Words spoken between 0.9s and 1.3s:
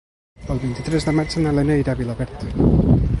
de